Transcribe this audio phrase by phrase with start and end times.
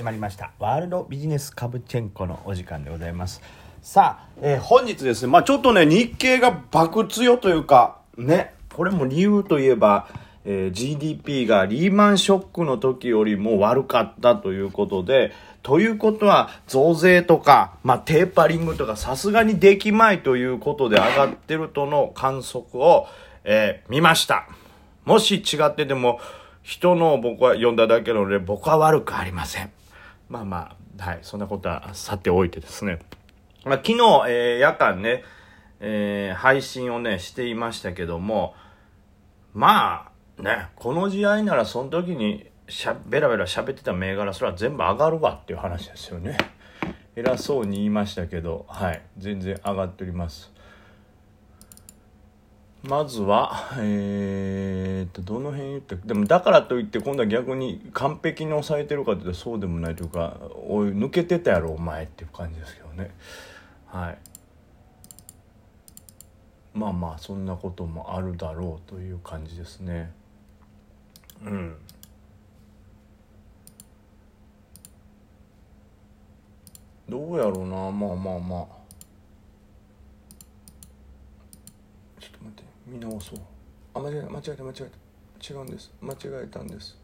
[0.00, 0.52] 始まりました。
[0.58, 3.42] ワールドビジネスカブチェンコのお時間でございます。
[3.82, 10.08] さあ、えー本日ですねまあちょっとね日経が爆強というかねこれも理由といえば、
[10.46, 23.06] えー GDP がリーマンショックの時よりも悪かったということでということは増税とか、まあ、テーパリングとかさすがにできまいということで上がってるとの観測を、
[23.44, 24.48] えー見ました。
[25.04, 26.20] もし違ってても
[26.62, 29.70] 人の僕は読んだだけなので僕は悪くありません。
[30.30, 33.00] まあまあはいそんなことはさておいてですね、
[33.64, 33.94] まあ、昨日、
[34.28, 35.24] えー夜間ね、
[35.80, 38.54] えー配信をねしていましたけども
[39.52, 40.08] ま
[40.38, 46.38] あねこの時代ならその時にしゃベラベラ喋ってた銘柄それは全部上がるわっていう話ですよね。
[47.16, 50.52] 偉そうに言いましたけどはい全然上がっております。
[52.82, 55.96] まずは、えー、と、どの辺言った？
[55.96, 63.14] でも、だからといって、今度は逆に完璧に抑えてるかというと、そうでもないというか、おい、抜けてたやろ、お前っていう感じですけどね。
[63.86, 64.18] はい。
[66.72, 70.12] まあまあ、そんなこともあるだろうという感じですね。
[71.44, 71.76] うん。
[77.08, 78.66] どうやろうな、まあまあまあ。
[82.20, 83.38] ちょっと待って見直そう。
[83.94, 85.54] あ間違えた間違えた間違えた。
[85.54, 85.92] 違うんです。
[86.00, 86.98] 間違えたんです。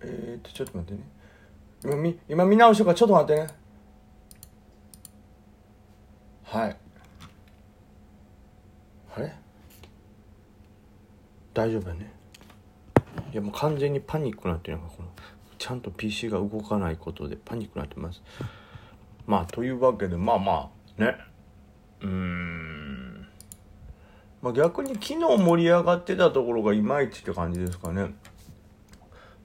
[0.00, 1.08] えー、っとちょっと待ってね。
[1.84, 3.48] 今見今見直しようかちょっと待ってね。
[6.44, 6.76] はい。
[9.16, 9.34] あれ？
[11.54, 12.12] 大丈夫やね。
[13.32, 15.08] いやもう完全にパニックなってるのがこの
[15.58, 18.22] ちゃんと PC が動かないことでパニックになってます。
[19.26, 21.16] まあというわけでまあまあね。
[22.02, 23.26] うーん。
[24.40, 28.14] まあ逆に昨日盛り上がってたところがいまいちって感じですかね。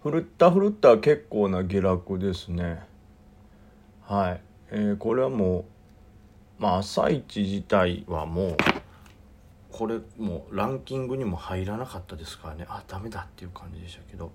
[0.02, 2.82] ふるったふるった結構な下落ですね。
[4.02, 5.60] はい、えーこれはも
[6.60, 8.58] うまあ朝一自体はもう
[9.72, 12.66] これもうランキングにも入らなかったですからね。
[12.68, 14.32] あダメだっていう感じでしたけど。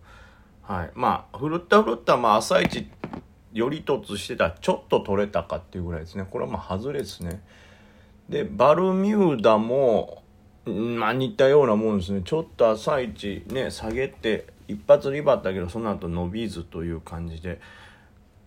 [0.63, 0.91] はい。
[0.95, 2.89] まあふるったふるったまあ朝一
[3.53, 6.27] より突してたちょっと取れたかっていうぐらいですね。
[6.29, 7.43] これはまあ外れですね。
[8.29, 10.23] でバルミューダも
[10.67, 12.23] んまあ似たようなもんですね。
[12.25, 17.61] ちょっと朝一ね下げて一発リバったけどその後伸びずという感じで。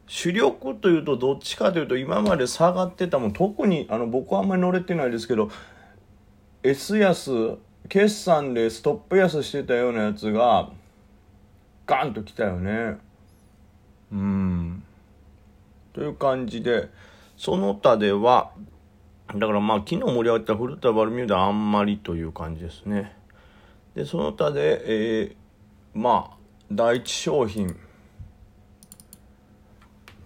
[0.07, 3.31] 主力というとどっちかというと今まで下がってたもん。
[3.31, 5.49] 特にあの僕はあんまり乗れてないですけど
[6.63, 10.69] S 安決算でストップ安してたようなやつが
[11.87, 12.97] ガンときたよね。
[14.11, 14.83] うん。
[15.93, 16.89] という感じで
[17.37, 18.51] その他では
[19.35, 23.15] だからまあ昨日盛り上がった古田バルミューダあんまりという感じですね。
[23.95, 25.35] でその他で、えー
[25.93, 26.37] まあ
[26.71, 27.75] 第一商品。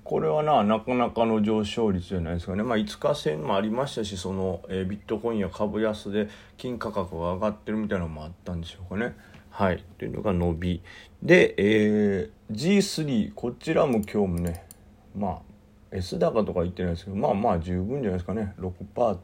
[0.03, 9.15] これはななかなかの上昇率じゃないですかね、まあ、5日線もありましたしその、えービットコインや株安で金価格が上がってるみたいなのもあったんでしょうかね。
[9.49, 10.83] はい、というのが伸び。
[11.23, 14.65] で、えー G3 こちらも今日もね
[15.17, 15.54] まあ
[15.91, 19.17] S 高とか言ってないですけどまあまあ十分じゃないですかね6%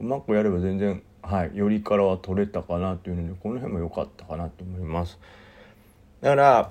[0.00, 5.18] うまくやれば全然はいよりからは取れたかなというのでこの辺も良かったかなと思います。
[6.20, 6.70] だから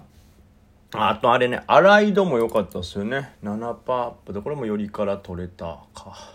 [0.92, 3.36] あとあれね、アライドも良かったですよね。
[3.44, 6.34] 7%アップで、これもよりから取れたか。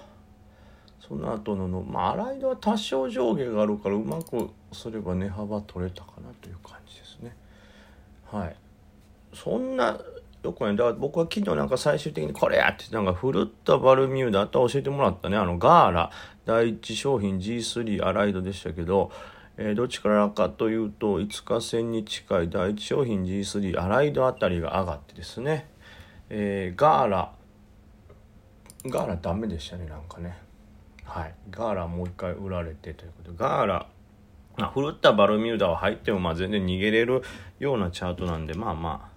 [1.01, 7.37] その後のの、まあ、アライドは多少上下があるから、うまくすれば値幅取れたかなという感じですね。
[8.31, 8.57] はい。
[9.35, 9.99] そんな、
[10.45, 16.11] よくね、だ僕は昨日なんか最終的にこれやって、なんかフルッタバルミューダ、あと教えてもらったね、あのガーラ、
[16.45, 19.11] 第一商品 G3 アライドでしたけど、
[19.57, 25.71] えーどっちからかというと5日線に近い第一商品 G3 アライドあたりが上がってですね、
[26.29, 27.33] えーガーラ。
[28.87, 30.37] ガーラダメでしたねなんかね。
[31.05, 31.35] はい。
[31.51, 33.33] ガーラもう一回売られてということ。
[33.33, 33.87] でガーラ。
[34.59, 37.23] まあ、フルったバルミューダは入ってもまあ全然逃げれる
[37.59, 39.14] ようなチャートなんでまあまあ。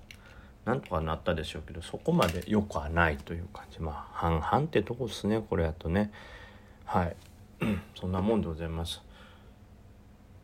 [0.67, 3.79] なんとかなったでしょうけどそこまで良くはないという感じ。
[3.79, 6.11] まあ半々ってとこですねこれやとね。
[6.83, 7.15] はい。
[7.97, 9.01] そんなもんでございます。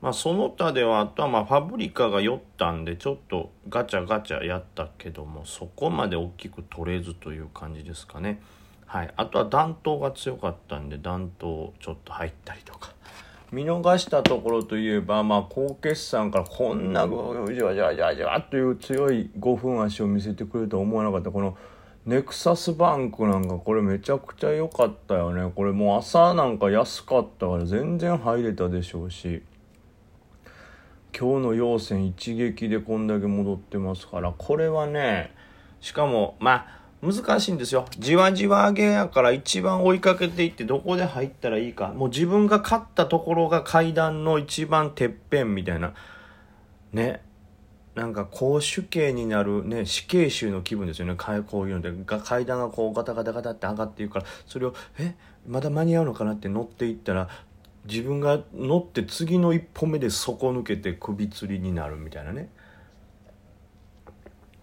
[0.02, 8.42] まあその他ではあとはまあファブリカが酔ったんでちょっとガチャガチャやったけどもそこまで大きく取れずという感じですかね。
[8.86, 9.14] はい。
[9.18, 12.94] あとは暖冬が強かったんで暖冬ちょっと入ったりとか。
[13.54, 21.56] 見逃したところといえば、まあ、高決算からこんなじわじわじわじわという強い5分足を見せてくれるとは思わなかったこの
[22.08, 29.44] ネクサスバンクなんかこれめちゃくちゃ良かったよねこれもう朝なんか安かったから全然入れたでしょうし
[31.16, 35.32] 今日の陽線一撃でこんだけ戻ってますからこれはね
[35.80, 37.86] しかもまあ難しいんですよ。
[38.00, 41.90] じわじわ上げやから一番追いかけていってどこで入ったらいいか。
[41.90, 45.94] もう自分が勝ったところが階段の一番てっぺんみたいな。
[46.94, 47.22] ね。
[47.94, 51.16] なんか公主刑になるね死刑囚の気分ですよね。
[51.16, 51.92] こういうので。
[52.06, 54.26] 階段がこうガタガタガタって上がっていくから。
[54.48, 55.14] それをえ？
[55.46, 57.28] まだ間に合うのかなって乗っていったら
[57.86, 62.50] 自分が乗って次の一歩目で底抜けて首吊りになるみたいなね。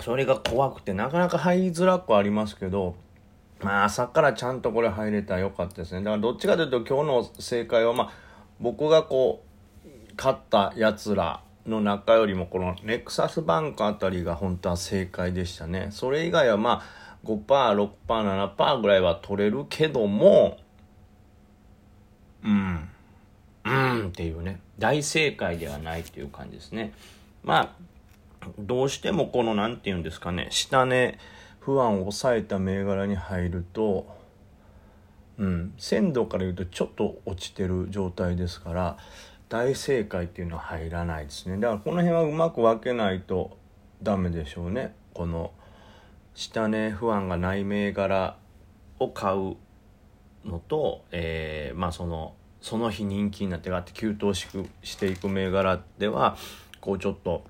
[0.00, 2.94] それが怖くてなかなか入りづらくありますけど
[3.62, 6.02] まあ朝からちゃんとこれ入れたらよかったですね。
[6.02, 8.10] だからどっちかというと今日の正解はまあ
[8.58, 9.42] 僕がこ
[9.84, 15.88] う勝ったやつらの中よりもこのネクサスバンクあたりが本当は正解でしたね。
[15.90, 20.58] それ以外はまあ 5%6%7% ぐらいは取れるけども
[22.42, 22.88] うん。
[23.64, 24.60] うんっていうね。
[24.78, 26.92] 大正解ではないっていう感じですね。
[27.44, 27.70] まあ
[28.58, 31.18] どうしてもこの何て言うんですかね下値
[31.60, 34.06] 不安を抑えた銘柄に入ると
[35.38, 38.96] うん鮮度から言うとちょっと落ちてる状態ですから
[39.48, 41.58] 大正解っていうのは入らないですね。
[41.58, 43.58] だからこの辺はうまく分けないと
[44.00, 44.94] ダメでしょうね。
[45.12, 45.50] この
[46.34, 48.36] 下値不安がない銘柄
[49.00, 49.56] を買う
[50.48, 54.46] のと、えー、まあそのその日人気になってがって急騰し
[54.82, 56.36] していく銘柄では
[56.80, 57.42] こうちょっと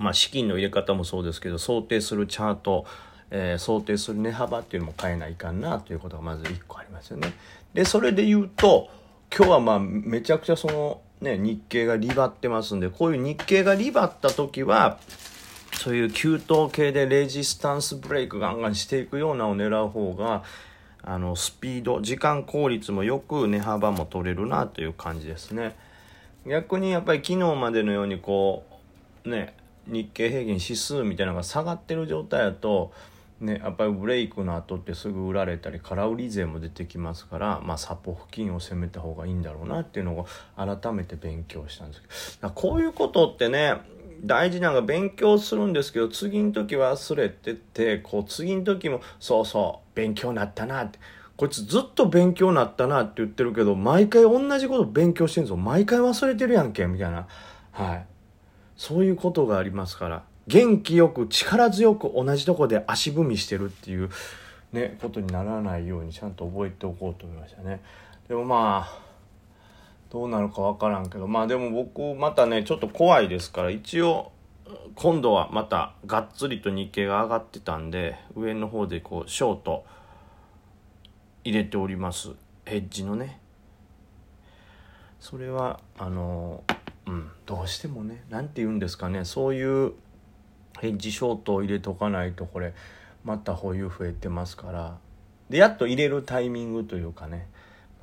[0.00, 2.86] まあ資金の入れ方もそうですけど想定するチャート、
[3.30, 7.32] えー、想定する値幅っていうのも変えないかなということがまず1個ありますよね。
[7.74, 8.88] でそれで言うと
[9.36, 14.98] 今日はまあめちゃくちゃそのね日経がリバってますんでこういう日経がリバった時は
[15.74, 20.42] そういう急騰系でレジスタンスブレイクガンガンしていくようなを狙う方が
[21.02, 25.76] あのスピード時間効率もよく値幅も取れるなという感じですね
[26.46, 28.64] 逆にやっぱり昨日までのようにこ
[29.24, 29.54] うね
[29.90, 32.92] 日経平均指数みたいなのが下がってる状態だと
[33.40, 40.26] ね、やっぱりブレイクの後ってすぐ売られたり空売り税も出てきますから、まあ、サポ付近を攻めた方がいいんだろうなっていうのを
[40.56, 42.52] 改めて勉強したんですけど。
[42.52, 43.80] こういうことってね
[44.22, 50.98] 大事なのが勉強するんですけど次の時忘れててこう次の時もそうそう勉強になったなって。
[51.38, 57.26] こいつずっと勉強になったなって言ってるけど毎回同じこと勉強してるんですよ毎回忘れてるやんけみたいな。
[57.72, 58.09] はい。
[58.80, 64.08] そういうことがありますから元気よく力強く同じとこで足踏みしてるっていう
[64.72, 67.82] ねことにならないようにちゃんと覚えておこうと思いましたね。
[68.26, 68.98] でもまあ
[70.08, 74.32] どうなるか分からんけどまあでも僕またねちょっと怖いですから一応
[74.94, 79.84] 今度はまたがっつりと日経が上がってたんで上の方でこうショート
[81.44, 82.30] 入れております。
[82.64, 83.40] ヘッジのね。
[85.18, 86.64] それはあの
[87.06, 89.92] うんどうしてもね何て言うんですかねそういう
[90.78, 92.74] ヘッジショートを入れとかないとこれ
[93.24, 94.98] また保有増えてますから
[95.48, 97.48] でやっと入れるタイミングというかね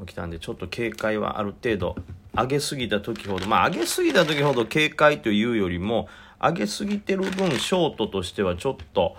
[0.05, 1.95] 来たんでちょっと警戒はある程度
[2.35, 6.07] 上げすぎた時ほどまあ上げすぎた時ほど警戒というよりも
[6.39, 9.15] 上げすぎてる分ショートとしてはちょっと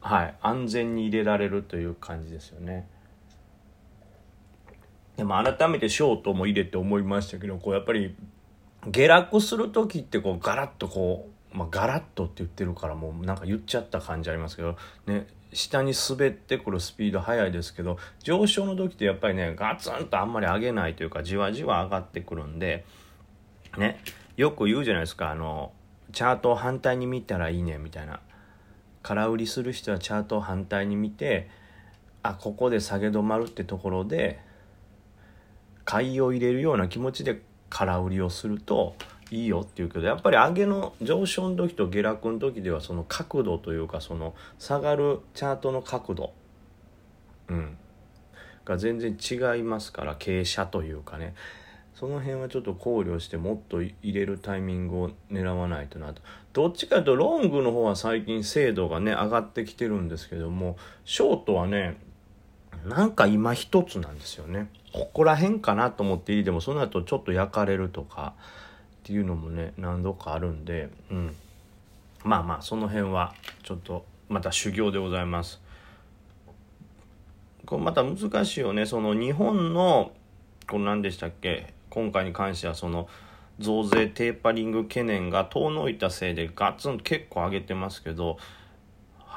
[0.00, 2.86] はい安全に入れられるという感じですよね。
[5.16, 8.14] でも改めてショートも入れて思いましたけどこうやっぱり
[8.90, 14.76] 下落する時ってこうガラッとこう、まあ、ガラッとって言ってるからもうなんか言っちゃった感じありますけど
[15.06, 22.84] ね下に滑ってくるスピード速いですけど上昇の時ってやっぱりねガツンとあんまり上げないというかじわじわ上がってくるんで
[23.76, 24.00] ね
[24.36, 25.72] よく言うじゃないですかあの
[26.12, 28.20] チャートを反対に見たらいいねみたいな。
[29.02, 31.48] 空売りする人はチャートを反対に見て
[32.22, 34.38] あここで下げ止まるってところで
[35.84, 37.40] 買いを入れるような気持ちで
[37.70, 38.94] 空売りをすると
[39.30, 46.32] いいよっていうけどやっぱり上げの上昇の時と下落の時ではその角度というかその下がるチャートの角度、
[47.48, 47.76] うん、
[48.64, 51.34] が全然違いますから傾斜というかね。
[51.94, 56.22] その辺はちょっと考慮してもっと入れるタイミングを狙わないとなと。
[56.52, 61.96] どっちかというとロングの方は最近精度がね上がってきてるんですけどもショートはね
[62.86, 64.68] なんか今一つなんですよね。
[64.92, 71.36] ここら辺かなと思っていいでもその後ちょっと焼かれるとかっていうのもね何度かあるんで、うん、
[72.24, 75.60] まあまあその辺はちょっとまた修行でございます。
[77.66, 78.86] これまた難しいよね。
[78.86, 80.12] その日本の
[80.66, 81.74] これ何でしたっけ？
[81.90, 83.08] 今回に関してはその
[83.58, 88.38] 増税テーパリング懸念が遠のいたせいでガツンと結構上げてますけど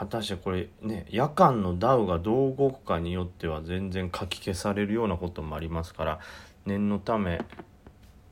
[0.02, 6.20] 果たしてこれね夜間のダウがどう動くかによっては全然かき消されるようなこともありますから
[6.66, 7.40] 念のため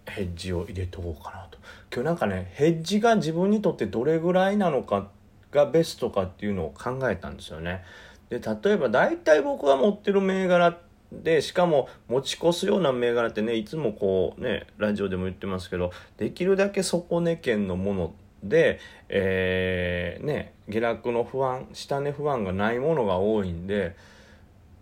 [0.07, 1.59] ヘッジを入れとこうかなと。
[1.93, 5.09] 今日なんかねヘッジが自分にとってどれぐらいなのか
[5.51, 7.83] がベストかっていうのを考えたんですよね。
[8.31, 10.75] で例えば大体僕が持ってる銘柄
[11.11, 18.79] でしかも持ち越すような銘柄ってねいつもこうねラジオでも言ってますけどできるだけ底値圏のもので、
[19.09, 23.95] えー、ね下落の不安下値不安がないものが多いんで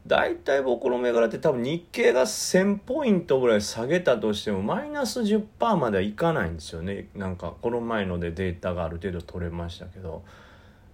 [0.08, 10.24] 大体僕の銘柄って多分日経が1000ポイントぐらい下げたとしてもマイナス10%まではいかないんですよねなんかこの前のでデータがある程度取れましたけど、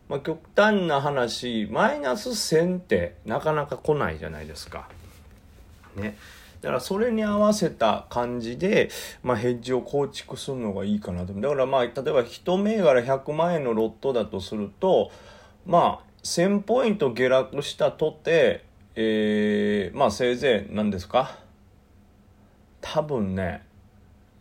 [0.10, 4.90] まあ、極端な話マイナス1000ってなかなか来ないじゃないですか。
[5.96, 6.18] ね。
[6.64, 8.90] だからそれに合わせた感じで、
[9.22, 11.34] まあ、ヘッジを構築するのがいいかなと。
[11.34, 15.12] だからまあ、例えば1銘柄100万円のロットだとすると、
[15.66, 18.64] まあ、1000ポイント下落したとて、
[18.96, 21.38] えー、まあせいぜい何ですか？
[22.80, 23.66] 多分ね、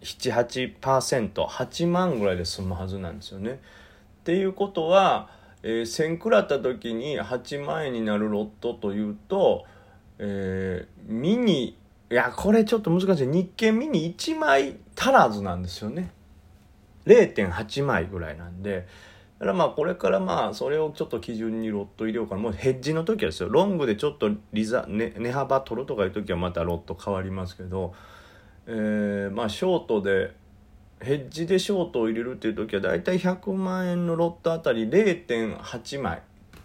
[0.03, 3.61] 7、8%、8万ぐらいで済むはずなんですよね。
[4.21, 5.29] っていうことは、
[5.65, 9.65] えー、1000食らった時に8万円になるロットというと、
[10.19, 11.77] えー、ミニ
[12.13, 13.27] いやこれちょっと難しい。
[13.27, 16.11] 日経ミニ1枚足らずなんですよね。
[17.07, 18.87] 0.8枚ぐらいなんで。
[19.39, 22.43] だからまあこれからまあそれをちょっと基準にロット入れようかな。
[22.43, 23.49] もうヘッジの時はですよ。
[23.49, 27.95] ロングでちょっとリザ、ね、値幅取るとかいう時はまたロット変わりますけど、
[28.67, 30.37] えー、まあショートで
[31.01, 36.21] ヘッジでショートを入れるっていう時はだいたい100万円のロットあたり0.8枚。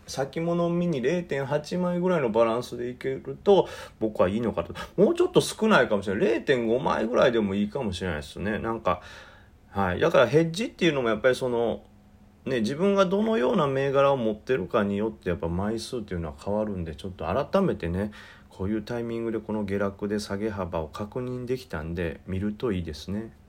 [0.07, 3.67] 先物ミニ0.8枚ぐらいのバランスでいけると
[3.99, 4.73] 僕はいいのかと。
[4.95, 6.43] もうちょっと少ないかもしれない。
[6.43, 8.59] 0.5枚ぐらいでもいいかもしれないですね。
[8.59, 9.01] なんか
[9.69, 9.99] はい。
[9.99, 11.83] だからヘッジっていうのもやっぱりその
[12.45, 18.11] ね自分がどのような銘柄を持ってるかによってやっぱ枚数っていうのは変わるんでちょっと改めてね
[18.49, 23.31] こういうタイミングでこの下落で下げ幅を確認できたんで見るといいですね。